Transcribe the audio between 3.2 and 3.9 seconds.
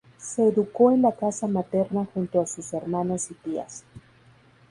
y tías.